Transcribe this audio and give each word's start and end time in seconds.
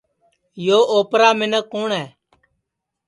یو 0.65 0.79
اوپرا 0.93 1.29
منکھ 1.39 1.67
کُوٹؔ 1.71 1.89
ہے 1.97 2.05